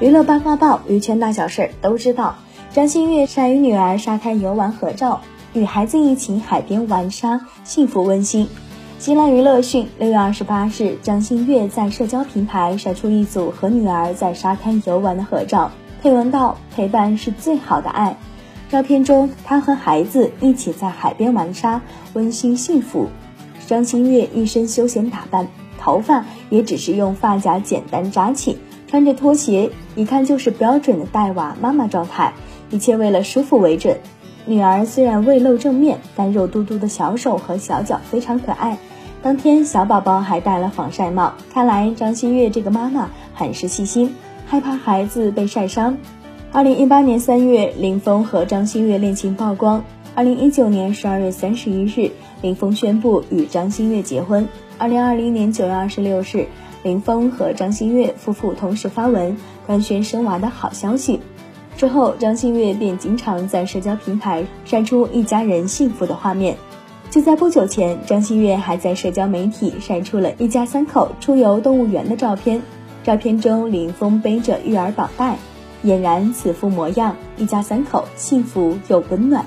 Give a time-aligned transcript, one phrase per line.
[0.00, 2.34] 娱乐八卦报，娱圈大小事儿都知道。
[2.72, 5.20] 张馨月晒与女儿沙滩游玩合照，
[5.52, 8.48] 与孩子一起海边玩沙，幸福温馨。
[8.98, 15.70] 新浪娱乐讯，六月二十八日，张馨月在社交平台晒出一组和女儿在沙滩游玩的合照，
[16.02, 18.16] 配文道：“陪伴是最好的爱。”
[18.68, 21.80] 照片中，她和孩子一起在海边玩沙，
[22.14, 23.06] 温馨幸福。
[23.68, 25.46] 张馨月一身休闲打扮，
[25.78, 28.58] 头发也只是用发夹简单扎起。
[28.94, 32.32] 穿着拖鞋，一看就是标准的带娃妈妈状态，
[32.70, 33.98] 一切为了舒服为准。
[34.46, 38.78] 女儿虽然未露正面，但肉嘟嘟的小手和小脚非常可爱。
[39.20, 44.14] 当天小宝宝还戴了防晒帽，看来张馨月这个妈妈很是细心，
[44.46, 45.98] 害怕孩子被晒伤。
[46.52, 49.82] 二零一八年三月，林峰和张馨月恋情曝光。
[50.16, 54.46] 二零一九年十二月三十一日，林峰宣布与张馨月结婚。
[54.78, 56.46] 二零二零年九月二十六日。
[56.84, 61.18] 林峰和张馨月夫妇同时发文官宣生娃的好消息，
[61.76, 66.56] 之后张馨月便经常在社交平台晒出一家人幸福的画面。
[67.10, 72.60] 就在不久前，张馨月还在社交媒体晒出了一家三口出游动物园的照片，
[73.02, 75.38] 照片中林峰背着育儿宝带，
[75.82, 79.44] 俨然此父模样，一家三口幸福又温暖。